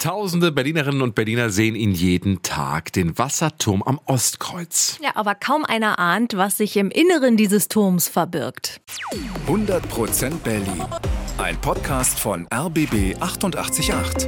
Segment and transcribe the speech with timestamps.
[0.00, 4.98] Tausende Berlinerinnen und Berliner sehen ihn jeden Tag, den Wasserturm am Ostkreuz.
[5.02, 8.80] Ja, aber kaum einer ahnt, was sich im Inneren dieses Turms verbirgt.
[9.46, 10.82] 100% Berlin.
[11.36, 14.26] Ein Podcast von RBB 888.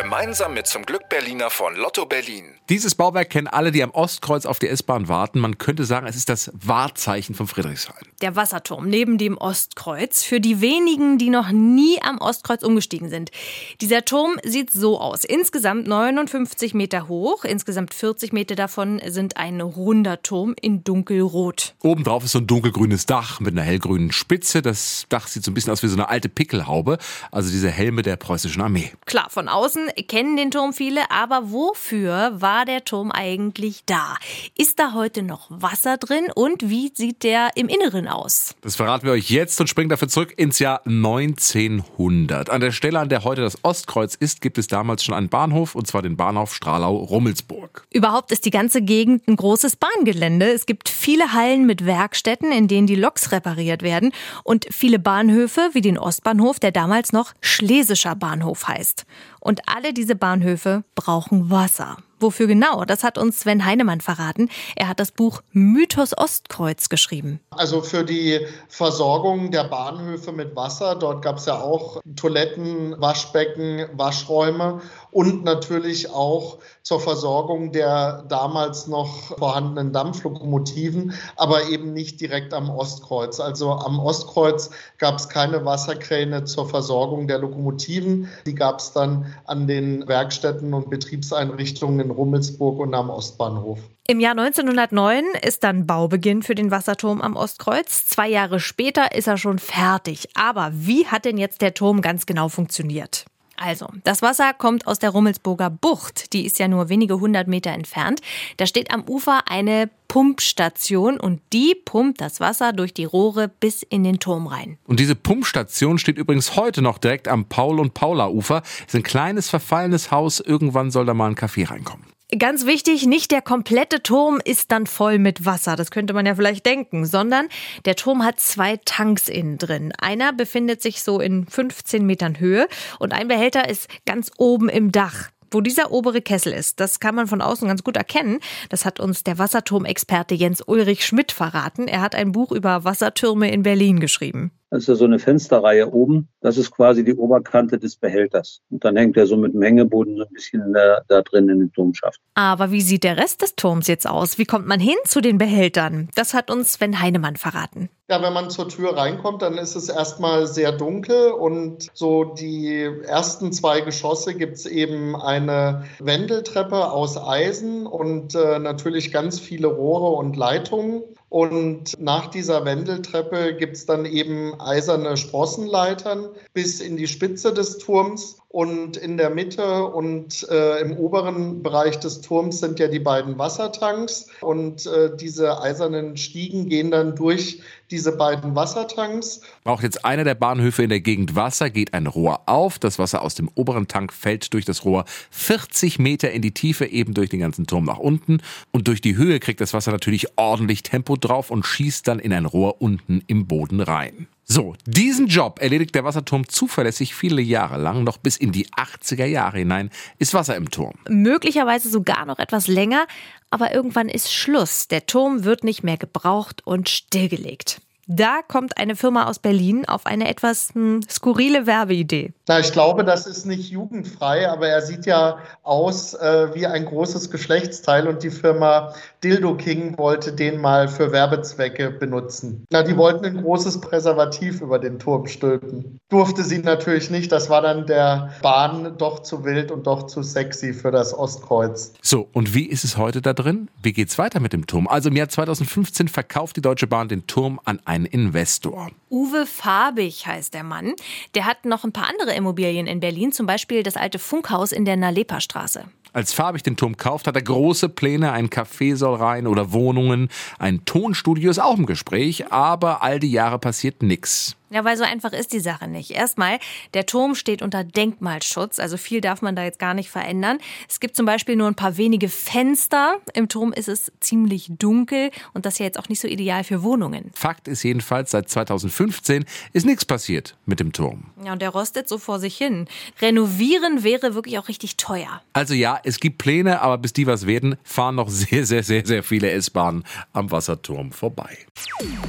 [0.00, 2.54] Gemeinsam mit zum Glück Berliner von Lotto Berlin.
[2.68, 5.40] Dieses Bauwerk kennen alle, die am Ostkreuz auf die S-Bahn warten.
[5.40, 7.96] Man könnte sagen, es ist das Wahrzeichen von Friedrichshain.
[8.20, 10.22] Der Wasserturm neben dem Ostkreuz.
[10.22, 13.32] Für die wenigen, die noch nie am Ostkreuz umgestiegen sind.
[13.80, 15.24] Dieser Turm sieht so aus.
[15.24, 17.44] Insgesamt 59 Meter hoch.
[17.44, 21.74] Insgesamt 40 Meter davon sind ein runder Turm in dunkelrot.
[21.82, 24.62] Obendrauf ist so ein dunkelgrünes Dach mit einer hellgrünen Spitze.
[24.62, 26.98] Das Dach sieht so ein bisschen aus wie so eine alte Pickelhaube.
[27.32, 28.92] Also diese Helme der preußischen Armee.
[29.04, 34.16] Klar, von außen kennen den Turm viele, aber wofür war der Turm eigentlich da?
[34.56, 38.54] Ist da heute noch Wasser drin und wie sieht der im Inneren aus?
[38.62, 42.50] Das verraten wir euch jetzt und springen dafür zurück ins Jahr 1900.
[42.50, 45.74] An der Stelle, an der heute das Ostkreuz ist, gibt es damals schon einen Bahnhof
[45.74, 47.67] und zwar den Bahnhof Stralau-Rummelsburg.
[47.92, 50.50] Überhaupt ist die ganze Gegend ein großes Bahngelände.
[50.52, 54.12] Es gibt viele Hallen mit Werkstätten, in denen die Loks repariert werden
[54.44, 59.04] und viele Bahnhöfe wie den Ostbahnhof, der damals noch Schlesischer Bahnhof heißt.
[59.40, 61.96] Und alle diese Bahnhöfe brauchen Wasser.
[62.20, 62.84] Wofür genau?
[62.84, 64.48] Das hat uns Sven Heinemann verraten.
[64.74, 67.40] Er hat das Buch Mythos Ostkreuz geschrieben.
[67.50, 73.86] Also für die Versorgung der Bahnhöfe mit Wasser, dort gab es ja auch Toiletten, Waschbecken,
[73.92, 82.52] Waschräume und natürlich auch zur Versorgung der damals noch vorhandenen Dampflokomotiven, aber eben nicht direkt
[82.54, 83.40] am Ostkreuz.
[83.40, 88.28] Also am Ostkreuz gab es keine Wasserkräne zur Versorgung der Lokomotiven.
[88.46, 93.78] Die gab es dann an den Werkstätten und Betriebseinrichtungen in Rummelsburg und am Ostbahnhof.
[94.06, 98.06] Im Jahr 1909 ist dann Baubeginn für den Wasserturm am Ostkreuz.
[98.06, 100.28] Zwei Jahre später ist er schon fertig.
[100.34, 103.26] Aber wie hat denn jetzt der Turm ganz genau funktioniert?
[103.60, 106.32] Also, das Wasser kommt aus der Rummelsburger Bucht.
[106.32, 108.20] Die ist ja nur wenige hundert Meter entfernt.
[108.56, 113.82] Da steht am Ufer eine Pumpstation und die pumpt das Wasser durch die Rohre bis
[113.82, 114.78] in den Turm rein.
[114.86, 118.62] Und diese Pumpstation steht übrigens heute noch direkt am Paul- und Paula-Ufer.
[118.86, 120.40] Ist ein kleines, verfallenes Haus.
[120.40, 122.06] Irgendwann soll da mal ein Kaffee reinkommen.
[122.36, 126.34] Ganz wichtig, nicht der komplette Turm ist dann voll mit Wasser, das könnte man ja
[126.34, 127.48] vielleicht denken, sondern
[127.86, 129.94] der Turm hat zwei Tanks innen drin.
[129.98, 132.68] Einer befindet sich so in 15 Metern Höhe
[132.98, 135.30] und ein Behälter ist ganz oben im Dach.
[135.50, 138.40] Wo dieser obere Kessel ist, das kann man von außen ganz gut erkennen.
[138.68, 141.88] Das hat uns der Wasserturmexperte Jens Ulrich Schmidt verraten.
[141.88, 144.52] Er hat ein Buch über Wassertürme in Berlin geschrieben.
[144.70, 146.28] Das ist ja so eine Fensterreihe oben.
[146.40, 148.60] Das ist quasi die Oberkante des Behälters.
[148.70, 151.60] Und dann hängt er so mit dem Hängeboden so ein bisschen da, da drin in
[151.60, 152.20] den Turmschaft.
[152.34, 154.38] Aber wie sieht der Rest des Turms jetzt aus?
[154.38, 156.10] Wie kommt man hin zu den Behältern?
[156.14, 157.88] Das hat uns Sven Heinemann verraten.
[158.10, 162.90] Ja, wenn man zur Tür reinkommt, dann ist es erstmal sehr dunkel und so die
[163.04, 169.66] ersten zwei Geschosse gibt es eben eine Wendeltreppe aus Eisen und äh, natürlich ganz viele
[169.66, 171.02] Rohre und Leitungen.
[171.28, 177.78] Und nach dieser Wendeltreppe gibt es dann eben eiserne Sprossenleitern bis in die Spitze des
[177.78, 178.38] Turms.
[178.58, 183.38] Und in der Mitte und äh, im oberen Bereich des Turms sind ja die beiden
[183.38, 184.26] Wassertanks.
[184.40, 189.42] Und äh, diese eisernen Stiegen gehen dann durch diese beiden Wassertanks.
[189.62, 192.80] Braucht jetzt einer der Bahnhöfe in der Gegend Wasser, geht ein Rohr auf.
[192.80, 196.86] Das Wasser aus dem oberen Tank fällt durch das Rohr 40 Meter in die Tiefe,
[196.86, 198.38] eben durch den ganzen Turm nach unten.
[198.72, 202.32] Und durch die Höhe kriegt das Wasser natürlich ordentlich Tempo drauf und schießt dann in
[202.32, 204.26] ein Rohr unten im Boden rein.
[204.50, 209.26] So, diesen Job erledigt der Wasserturm zuverlässig viele Jahre lang, noch bis in die 80er
[209.26, 210.94] Jahre hinein ist Wasser im Turm.
[211.06, 213.06] Möglicherweise sogar noch etwas länger,
[213.50, 214.88] aber irgendwann ist Schluss.
[214.88, 217.82] Der Turm wird nicht mehr gebraucht und stillgelegt.
[218.06, 222.32] Da kommt eine Firma aus Berlin auf eine etwas hm, skurrile Werbeidee.
[222.48, 226.86] Na, ich glaube, das ist nicht jugendfrei, aber er sieht ja aus äh, wie ein
[226.86, 232.64] großes Geschlechtsteil und die Firma Dildo King wollte den mal für Werbezwecke benutzen.
[232.70, 235.98] Na, die wollten ein großes Präservativ über den Turm stülpen.
[236.08, 240.22] Durfte sie natürlich nicht, das war dann der Bahn doch zu wild und doch zu
[240.22, 241.92] sexy für das Ostkreuz.
[242.00, 243.68] So, und wie ist es heute da drin?
[243.82, 244.88] Wie geht's weiter mit dem Turm?
[244.88, 248.88] Also im Jahr 2015 verkauft die Deutsche Bahn den Turm an einen Investor.
[249.10, 250.94] Uwe Farbig heißt der Mann.
[251.34, 254.84] Der hat noch ein paar andere Immobilien in Berlin, zum Beispiel das alte Funkhaus in
[254.84, 255.84] der Nalepa-Straße.
[256.12, 258.32] Als Farbig den Turm kauft, hat er große Pläne.
[258.32, 260.28] Ein Café soll rein oder Wohnungen.
[260.58, 264.56] Ein Tonstudio ist auch im Gespräch, aber all die Jahre passiert nichts.
[264.70, 266.10] Ja, weil so einfach ist die Sache nicht.
[266.10, 266.58] Erstmal,
[266.94, 270.58] der Turm steht unter Denkmalschutz, also viel darf man da jetzt gar nicht verändern.
[270.88, 273.16] Es gibt zum Beispiel nur ein paar wenige Fenster.
[273.32, 276.64] Im Turm ist es ziemlich dunkel und das ist ja jetzt auch nicht so ideal
[276.64, 277.30] für Wohnungen.
[277.34, 281.24] Fakt ist jedenfalls, seit 2015 ist nichts passiert mit dem Turm.
[281.44, 282.88] Ja, und der rostet so vor sich hin.
[283.20, 285.40] Renovieren wäre wirklich auch richtig teuer.
[285.52, 289.06] Also ja, es gibt Pläne, aber bis die was werden, fahren noch sehr, sehr, sehr,
[289.06, 291.58] sehr viele S-Bahnen am Wasserturm vorbei.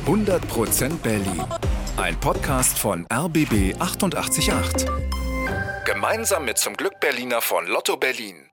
[0.05, 1.43] 100% Berlin.
[1.99, 4.85] Ein Podcast von RBB 888.
[5.83, 8.45] Gemeinsam mit zum Glück Berliner von Lotto Berlin.